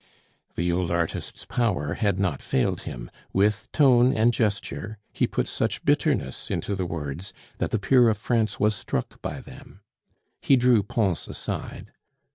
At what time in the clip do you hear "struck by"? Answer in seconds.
8.75-9.41